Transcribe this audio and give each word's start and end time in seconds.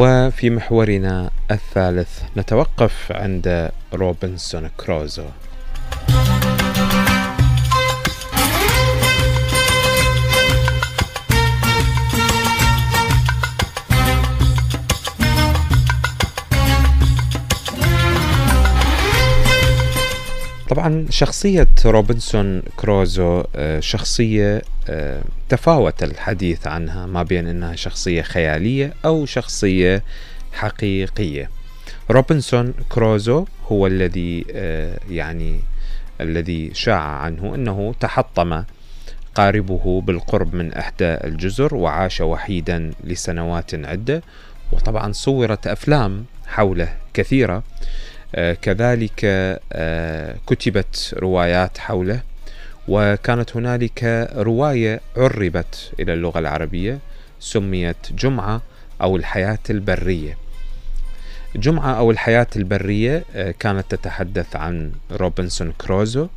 وفي 0.00 0.50
محورنا 0.50 1.30
الثالث 1.50 2.22
نتوقف 2.36 3.12
عند 3.12 3.70
روبنسون 3.92 4.70
كروزو. 4.76 5.24
طبعا 20.70 21.06
شخصية 21.10 21.68
روبنسون 21.84 22.62
كروزو 22.76 23.44
آه، 23.56 23.80
شخصية 23.80 24.62
آه، 24.88 25.22
تفاوت 25.48 26.02
الحديث 26.02 26.66
عنها 26.66 27.06
ما 27.06 27.22
بين 27.22 27.48
إنها 27.48 27.76
شخصية 27.76 28.22
خيالية 28.22 28.92
أو 29.04 29.26
شخصية 29.26 30.02
حقيقية. 30.52 31.50
روبنسون 32.10 32.74
كروزو 32.88 33.44
هو 33.72 33.86
الذي 33.86 34.46
آه، 34.52 34.98
يعني 35.10 35.60
الذي 36.20 36.74
شاع 36.74 37.00
عنه 37.00 37.54
إنه 37.54 37.94
تحطم 38.00 38.62
قاربه 39.34 40.00
بالقرب 40.00 40.54
من 40.54 40.72
إحدى 40.72 41.04
الجزر 41.04 41.74
وعاش 41.74 42.20
وحيدا 42.20 42.90
لسنوات 43.04 43.74
عدة 43.74 44.22
وطبعا 44.72 45.12
صورت 45.12 45.66
أفلام 45.66 46.24
حوله 46.46 46.96
كثيرة 47.14 47.62
كذلك 48.34 49.20
آه، 49.72 50.36
كتبت 50.46 51.14
روايات 51.18 51.78
حوله 51.78 52.22
وكانت 52.88 53.56
هنالك 53.56 54.28
رواية 54.36 55.00
عربت 55.16 55.92
إلى 56.00 56.14
اللغة 56.14 56.38
العربية 56.38 56.98
سميت 57.40 58.12
جمعة 58.12 58.62
أو 59.02 59.16
الحياة 59.16 59.58
البرية. 59.70 60.36
جمعة 61.56 61.98
أو 61.98 62.10
الحياة 62.10 62.46
البرية 62.56 63.24
آه، 63.34 63.50
كانت 63.50 63.94
تتحدث 63.94 64.56
عن 64.56 64.92
روبنسون 65.12 65.72
كروزو 65.72 66.28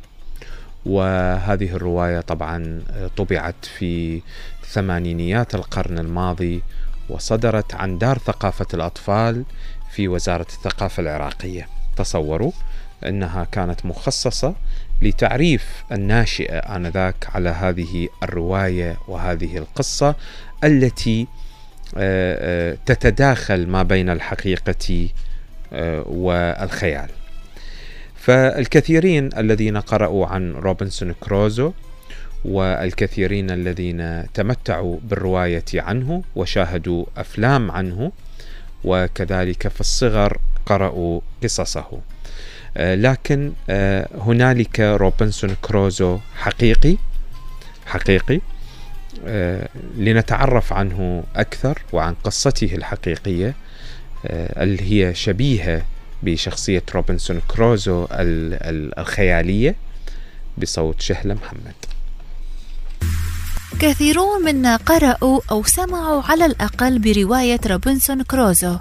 وهذه 0.86 1.76
الرواية 1.76 2.20
طبعا 2.20 2.82
طبعت 3.16 3.64
في 3.78 4.22
ثمانينيات 4.66 5.54
القرن 5.54 5.98
الماضي 5.98 6.62
وصدرت 7.08 7.74
عن 7.74 7.98
دار 7.98 8.18
ثقافة 8.18 8.66
الأطفال 8.74 9.44
في 9.90 10.08
وزارة 10.08 10.46
الثقافة 10.50 11.00
العراقية. 11.00 11.73
تصوروا 11.96 12.52
أنها 13.06 13.44
كانت 13.52 13.86
مخصصة 13.86 14.54
لتعريف 15.02 15.84
الناشئة 15.92 16.58
آنذاك 16.58 17.26
على 17.34 17.48
هذه 17.48 18.08
الرواية 18.22 18.96
وهذه 19.08 19.58
القصة 19.58 20.14
التي 20.64 21.26
آه، 21.96 22.72
آه، 22.72 22.78
تتداخل 22.86 23.66
ما 23.66 23.82
بين 23.82 24.10
الحقيقة 24.10 25.08
آه، 25.72 26.04
والخيال. 26.08 27.08
فالكثيرين 28.16 29.30
الذين 29.38 29.76
قرأوا 29.76 30.26
عن 30.26 30.52
روبنسون 30.52 31.12
كروزو 31.20 31.72
والكثيرين 32.44 33.50
الذين 33.50 34.32
تمتعوا 34.34 34.98
بالرواية 35.02 35.64
عنه 35.74 36.22
وشاهدوا 36.36 37.04
أفلام 37.16 37.70
عنه 37.70 38.12
وكذلك 38.84 39.68
في 39.68 39.80
الصغر 39.80 40.38
قرأوا 40.66 41.20
قصصه. 41.42 42.00
لكن 42.76 43.52
هنالك 44.18 44.80
روبنسون 44.80 45.56
كروزو 45.62 46.18
حقيقي 46.36 46.96
حقيقي 47.86 48.40
آه، 49.26 49.68
لنتعرف 49.96 50.72
عنه 50.72 51.24
أكثر 51.36 51.82
وعن 51.92 52.14
قصته 52.24 52.74
الحقيقية 52.74 53.54
آه، 54.26 54.62
اللي 54.62 54.82
هي 54.82 55.14
شبيهة 55.14 55.82
بشخصية 56.22 56.82
روبنسون 56.94 57.40
كروزو 57.48 58.06
الخيالية 58.10 59.74
بصوت 60.58 61.00
شهلة 61.00 61.34
محمد. 61.34 61.74
كثيرون 63.78 64.44
منا 64.44 64.76
قرأوا 64.76 65.40
أو 65.50 65.64
سمعوا 65.64 66.22
على 66.22 66.46
الأقل 66.46 66.98
برواية 66.98 67.60
روبنسون 67.66 68.22
كروزو. 68.22 68.76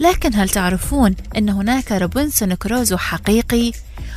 لكن 0.00 0.34
هل 0.34 0.48
تعرفون 0.48 1.14
أن 1.36 1.48
هناك 1.48 1.92
روبنسون 1.92 2.54
كروزو 2.54 2.96
حقيقي؟ 2.96 3.72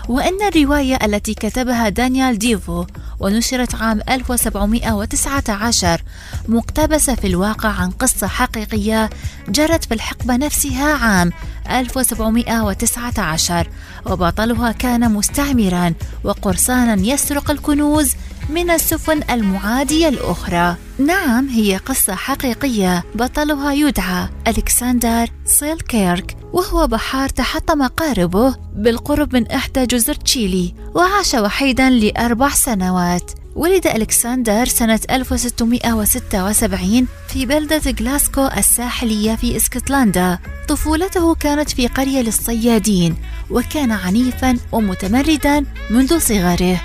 وأن 0.09 0.41
الرواية 0.47 0.95
التي 1.05 1.33
كتبها 1.33 1.89
دانيال 1.89 2.37
ديفو 2.37 2.85
ونشرت 3.19 3.75
عام 3.75 4.01
1719 4.09 6.01
مقتبسة 6.47 7.15
في 7.15 7.27
الواقع 7.27 7.69
عن 7.69 7.91
قصة 7.91 8.27
حقيقية 8.27 9.09
جرت 9.49 9.85
في 9.85 9.93
الحقبة 9.93 10.35
نفسها 10.35 10.93
عام 10.93 11.31
1719 11.71 13.67
وبطلها 14.05 14.71
كان 14.71 15.11
مستعمرا 15.11 15.93
وقرصانا 16.23 17.01
يسرق 17.05 17.51
الكنوز 17.51 18.15
من 18.49 18.69
السفن 18.69 19.21
المعادية 19.31 20.09
الأخرى. 20.09 20.75
نعم 20.97 21.47
هي 21.47 21.77
قصة 21.77 22.15
حقيقية. 22.15 23.03
بطلها 23.15 23.73
يدعى 23.73 24.29
ألكسندر 24.47 25.27
سيلكيرك 25.45 26.37
وهو 26.53 26.87
بحار 26.87 27.29
تحطم 27.29 27.87
قاربه 27.87 28.55
بالقرب 28.75 29.35
من 29.35 29.51
إحدى 29.51 29.85
جزر 29.85 30.13
تشيلي 30.13 30.73
وعاش 30.95 31.33
وحيدا 31.33 31.89
لأربع 31.89 32.49
سنوات. 32.49 33.31
ولد 33.55 33.87
ألكسندر 33.87 34.65
سنة 34.65 34.99
1676 35.11 37.07
في 37.27 37.45
بلدة 37.45 37.81
غلاسكو 37.99 38.47
الساحلية 38.57 39.35
في 39.35 39.57
إسكتلندا. 39.57 40.39
طفولته 40.67 41.35
كانت 41.35 41.69
في 41.69 41.87
قرية 41.87 42.21
للصيادين 42.21 43.15
وكان 43.49 43.91
عنيفا 43.91 44.57
ومتمردا 44.71 45.65
منذ 45.89 46.19
صغره. 46.19 46.81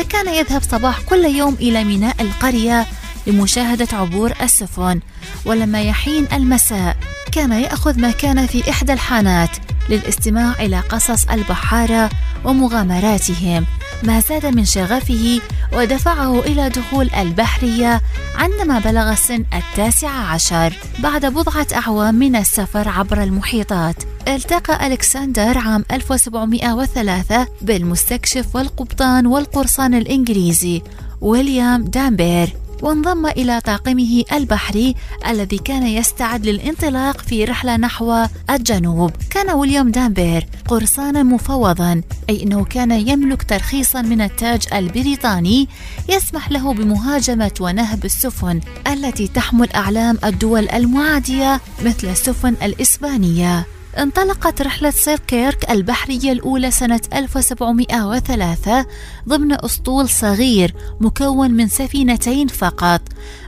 فكان 0.00 0.34
يذهب 0.34 0.62
صباح 0.62 1.00
كل 1.00 1.24
يوم 1.24 1.54
إلى 1.54 1.84
ميناء 1.84 2.22
القرية 2.22 2.86
لمشاهدة 3.26 3.88
عبور 3.92 4.32
السفن 4.42 5.00
ولما 5.44 5.82
يحين 5.82 6.26
المساء 6.32 6.96
كان 7.32 7.52
يأخذ 7.52 8.00
مكان 8.00 8.46
في 8.46 8.70
إحدى 8.70 8.92
الحانات 8.92 9.50
للاستماع 9.88 10.52
إلى 10.52 10.80
قصص 10.80 11.28
البحارة 11.28 12.10
ومغامراتهم. 12.44 13.66
ما 14.02 14.20
زاد 14.20 14.46
من 14.46 14.64
شغفه 14.64 15.40
ودفعه 15.72 16.40
إلى 16.40 16.68
دخول 16.68 17.10
البحرية 17.18 18.00
عندما 18.34 18.78
بلغ 18.78 19.14
سن 19.14 19.44
التاسع 19.54 20.10
عشر 20.10 20.72
بعد 20.98 21.26
بضعة 21.26 21.66
أعوام 21.74 22.14
من 22.14 22.36
السفر 22.36 22.88
عبر 22.88 23.22
المحيطات. 23.22 24.09
التقى 24.28 24.86
ألكسندر 24.86 25.58
عام 25.58 25.84
1703 25.92 27.46
بالمستكشف 27.62 28.56
والقبطان 28.56 29.26
والقرصان 29.26 29.94
الإنجليزي 29.94 30.82
ويليام 31.20 31.84
دامبير 31.84 32.56
وانضم 32.82 33.26
إلى 33.26 33.60
طاقمه 33.60 34.24
البحري 34.32 34.94
الذي 35.26 35.58
كان 35.58 35.86
يستعد 35.86 36.46
للانطلاق 36.46 37.20
في 37.20 37.44
رحلة 37.44 37.76
نحو 37.76 38.26
الجنوب. 38.50 39.10
كان 39.30 39.50
ويليام 39.50 39.90
دامبير 39.90 40.46
قرصانا 40.68 41.22
مفوضا 41.22 42.02
أي 42.30 42.42
أنه 42.42 42.64
كان 42.64 42.90
يملك 42.90 43.42
ترخيصا 43.42 44.02
من 44.02 44.20
التاج 44.20 44.62
البريطاني 44.72 45.68
يسمح 46.08 46.50
له 46.50 46.74
بمهاجمة 46.74 47.52
ونهب 47.60 48.04
السفن 48.04 48.60
التي 48.86 49.28
تحمل 49.28 49.72
أعلام 49.72 50.18
الدول 50.24 50.68
المعادية 50.68 51.60
مثل 51.84 52.08
السفن 52.08 52.54
الإسبانية. 52.62 53.66
انطلقت 53.98 54.62
رحلة 54.62 54.90
سيركيرك 54.90 55.70
البحرية 55.70 56.32
الأولى 56.32 56.70
سنة 56.70 57.00
1703 57.12 58.86
ضمن 59.28 59.64
أسطول 59.64 60.08
صغير 60.08 60.74
مكون 61.00 61.50
من 61.50 61.68
سفينتين 61.68 62.48
فقط. 62.48 63.00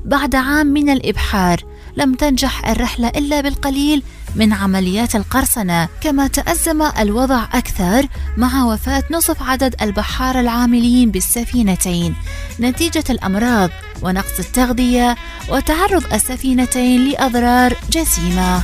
بعد 0.05 0.35
عام 0.35 0.67
من 0.67 0.89
الإبحار 0.91 1.65
لم 1.97 2.15
تنجح 2.15 2.69
الرحلة 2.69 3.09
إلا 3.09 3.41
بالقليل 3.41 4.03
من 4.37 4.53
عمليات 4.53 5.17
القرصنة. 5.17 5.89
كما 6.01 6.27
تأزم 6.27 6.83
الوضع 6.83 7.45
أكثر 7.53 8.07
مع 8.37 8.65
وفاة 8.65 9.03
نصف 9.11 9.43
عدد 9.43 9.75
البحارة 9.83 10.41
العاملين 10.41 11.11
بالسفينتين. 11.11 12.15
نتيجة 12.61 13.05
الأمراض 13.11 13.71
ونقص 14.03 14.39
التغذية 14.39 15.17
وتعرض 15.49 16.15
السفينتين 16.15 17.09
لأضرار 17.09 17.77
جسيمة. 17.91 18.63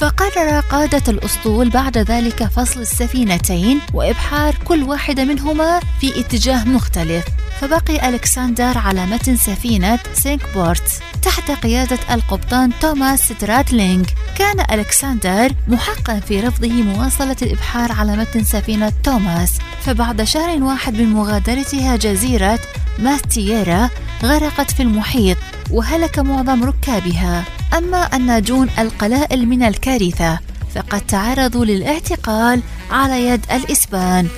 فقرر 0.00 0.60
قادة 0.60 1.02
الأسطول 1.08 1.70
بعد 1.70 1.98
ذلك 1.98 2.44
فصل 2.44 2.80
السفينتين 2.80 3.80
وإبحار 3.94 4.54
كل 4.64 4.82
واحدة 4.82 5.24
منهما 5.24 5.80
في 6.00 6.20
اتجاه 6.20 6.64
مختلف 6.64 7.24
فبقي 7.60 8.08
ألكسندر 8.08 8.78
على 8.78 9.06
متن 9.06 9.36
سفينة 9.36 9.98
سينك 10.14 10.40
بورت 10.54 11.02
تحت 11.22 11.50
قيادة 11.50 11.98
القبطان 12.10 12.70
توماس 12.80 13.20
ستراتلينج 13.32 14.06
كان 14.38 14.60
ألكسندر 14.60 15.52
محقا 15.68 16.20
في 16.20 16.40
رفضه 16.40 16.82
مواصلة 16.82 17.36
الإبحار 17.42 17.92
على 17.92 18.16
متن 18.16 18.44
سفينة 18.44 18.92
توماس 19.04 19.58
فبعد 19.80 20.22
شهر 20.22 20.62
واحد 20.62 20.94
من 20.94 21.06
مغادرتها 21.06 21.96
جزيرة 21.96 22.58
ماستييرا 22.98 23.90
غرقت 24.22 24.70
في 24.70 24.82
المحيط 24.82 25.36
وهلك 25.70 26.18
معظم 26.18 26.64
ركابها. 26.64 27.59
أما 27.78 28.16
الناجون 28.16 28.68
القلائل 28.78 29.48
من 29.48 29.62
الكارثة 29.62 30.38
فقد 30.74 31.00
تعرضوا 31.00 31.64
للاعتقال 31.64 32.60
على 32.90 33.26
يد 33.26 33.44
الإسبان. 33.52 34.28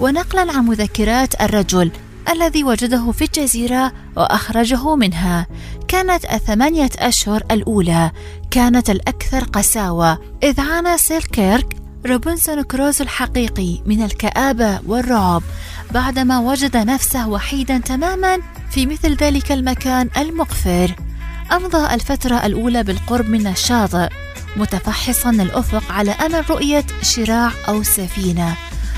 ونقلا 0.00 0.52
عن 0.52 0.64
مذكرات 0.64 1.40
الرجل 1.40 1.90
الذي 2.32 2.64
وجده 2.64 3.12
في 3.12 3.24
الجزيرة 3.24 3.92
وأخرجه 4.16 4.96
منها. 4.96 5.46
كانت 5.88 6.24
الثمانية 6.24 6.90
أشهر 6.98 7.42
الأولى 7.50 8.10
كانت 8.50 8.90
الأكثر 8.90 9.44
قساوة. 9.44 10.18
إذ 10.42 10.60
عانى 10.60 10.98
سيلكيرك 10.98 11.76
روبنسون 12.06 12.62
كروز 12.62 13.02
الحقيقي 13.02 13.80
من 13.86 14.02
الكآبة 14.02 14.80
والرعب 14.86 15.42
بعدما 15.90 16.38
وجد 16.38 16.76
نفسه 16.76 17.28
وحيدا 17.28 17.78
تماما 17.78 18.38
في 18.70 18.86
مثل 18.86 19.14
ذلك 19.14 19.52
المكان 19.52 20.08
المقفر. 20.16 21.09
أمضى 21.52 21.94
الفترة 21.94 22.46
الأولى 22.46 22.82
بالقرب 22.82 23.28
من 23.28 23.46
الشاطئ 23.46 24.08
متفحصا 24.56 25.30
الأفق 25.30 25.92
على 25.92 26.10
أمل 26.10 26.50
رؤية 26.50 26.84
شراع 27.02 27.50
أو 27.68 27.82
سفينة. 27.82 28.56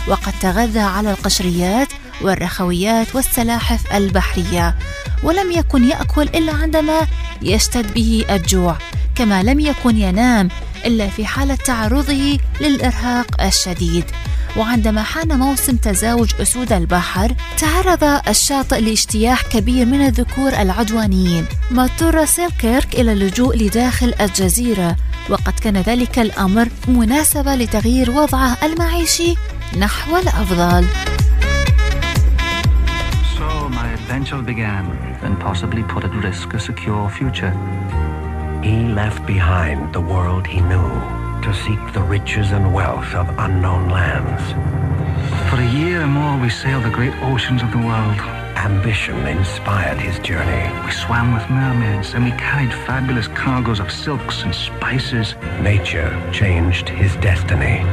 وقد 0.08 0.32
تغذى 0.40 0.80
على 0.80 1.10
القشريات 1.10 1.88
والرخويات 2.22 3.14
والسلاحف 3.14 3.92
البحرية. 3.94 4.76
ولم 5.22 5.52
يكن 5.52 5.84
يأكل 5.84 6.22
إلا 6.22 6.52
عندما 6.52 7.06
يشتد 7.42 7.94
به 7.94 8.24
الجوع 8.30 8.76
كما 9.14 9.42
لم 9.42 9.60
يكن 9.60 9.96
ينام 9.96 10.48
إلا 10.84 11.08
في 11.08 11.26
حالة 11.26 11.54
تعرضه 11.54 12.38
للإرهاق 12.60 13.42
الشديد. 13.42 14.04
وعندما 14.56 15.02
حان 15.02 15.38
موسم 15.38 15.76
تزاوج 15.76 16.34
أسود 16.40 16.72
البحر 16.72 17.34
تعرض 17.58 18.20
الشاطئ 18.28 18.80
لاجتياح 18.80 19.42
كبير 19.42 19.86
من 19.86 20.06
الذكور 20.06 20.52
العدوانيين. 20.52 21.46
ما 21.70 21.84
اضطر 21.84 22.24
سيلكيرك 22.24 22.94
إلى 22.94 23.12
اللجوء 23.12 23.56
لداخل 23.56 24.14
الجزيرة 24.20 24.96
وقد 25.30 25.52
كان 25.52 25.76
ذلك 25.76 26.18
الأمر 26.18 26.68
مناسبة 26.88 27.54
لتغيير 27.54 28.10
وضعه 28.10 28.56
المعيشي 28.62 29.34
نحو 29.78 30.16
الأفضل. 30.16 30.86
So 33.38 33.68
my 33.68 33.88
adventure 33.98 34.42
began 34.42 34.84
and 35.22 35.40
possibly 35.40 35.82
put 35.82 36.04
at 36.04 36.14
risk 36.24 36.54
a 36.54 36.60
secure 36.60 37.08
future. 37.08 37.54
He 38.62 38.76
left 39.00 39.26
behind 39.26 39.92
the 39.92 40.00
world 40.00 40.46
he 40.46 40.60
knew. 40.60 41.21
To 41.42 41.52
seek 41.52 41.92
the 41.92 42.02
riches 42.02 42.52
and 42.52 42.72
wealth 42.72 43.14
of 43.14 43.28
unknown 43.38 43.88
lands. 43.88 44.42
For 45.50 45.56
a 45.56 45.72
year 45.72 46.02
or 46.02 46.06
more, 46.06 46.40
we 46.40 46.48
sailed 46.48 46.84
the 46.84 46.90
great 46.90 47.14
oceans 47.22 47.62
of 47.62 47.72
the 47.72 47.78
world. 47.78 48.18
Ambition 48.56 49.26
inspired 49.26 49.98
his 49.98 50.18
journey. 50.20 50.72
We 50.84 50.92
swam 50.92 51.34
with 51.34 51.48
mermaids 51.50 52.14
and 52.14 52.24
we 52.24 52.30
carried 52.32 52.72
fabulous 52.72 53.26
cargoes 53.28 53.80
of 53.80 53.90
silks 53.90 54.42
and 54.42 54.54
spices. 54.54 55.34
Nature 55.60 56.10
changed 56.32 56.88
his 56.88 57.16
destiny. 57.16 57.84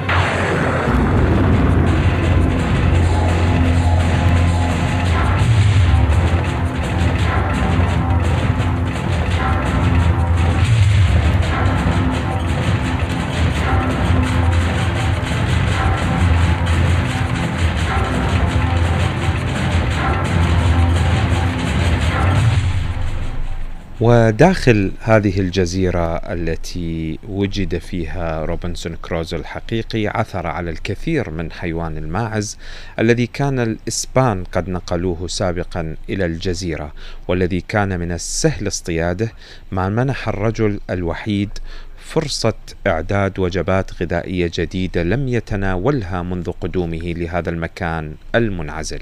وداخل 24.01 24.91
هذه 24.99 25.39
الجزيرة 25.39 26.15
التي 26.15 27.19
وجد 27.29 27.77
فيها 27.77 28.45
روبنسون 28.45 28.95
كروزو 28.95 29.37
الحقيقي 29.37 30.07
عثر 30.07 30.47
على 30.47 30.69
الكثير 30.69 31.29
من 31.29 31.51
حيوان 31.51 31.97
الماعز 31.97 32.57
الذي 32.99 33.27
كان 33.27 33.59
الإسبان 33.59 34.43
قد 34.43 34.69
نقلوه 34.69 35.27
سابقا 35.27 35.95
إلى 36.09 36.25
الجزيرة 36.25 36.93
والذي 37.27 37.61
كان 37.61 37.99
من 37.99 38.11
السهل 38.11 38.67
اصطياده 38.67 39.31
ما 39.71 39.89
منح 39.89 40.27
الرجل 40.27 40.79
الوحيد 40.89 41.49
فرصة 41.97 42.53
إعداد 42.87 43.39
وجبات 43.39 44.01
غذائية 44.01 44.51
جديدة 44.53 45.03
لم 45.03 45.27
يتناولها 45.27 46.21
منذ 46.21 46.51
قدومه 46.51 47.13
لهذا 47.13 47.49
المكان 47.49 48.15
المنعزل 48.35 49.01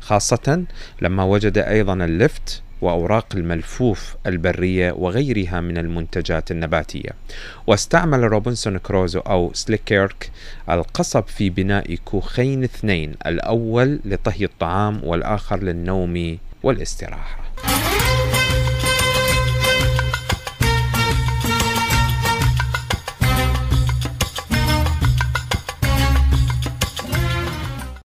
خاصة 0.00 0.64
لما 1.02 1.24
وجد 1.24 1.58
أيضا 1.58 1.94
اللفت 1.94 2.62
وأوراق 2.80 3.26
الملفوف 3.34 4.16
البرية 4.26 4.92
وغيرها 4.92 5.60
من 5.60 5.78
المنتجات 5.78 6.50
النباتية. 6.50 7.10
واستعمل 7.66 8.20
روبنسون 8.20 8.78
كروزو 8.78 9.20
أو 9.20 9.50
سليكيرك 9.54 10.30
القصب 10.70 11.24
في 11.26 11.50
بناء 11.50 11.94
كوخين 11.94 12.64
اثنين، 12.64 13.14
الأول 13.26 14.00
لطهي 14.04 14.44
الطعام 14.44 15.04
والآخر 15.04 15.62
للنوم 15.62 16.38
والاستراحة. 16.62 17.45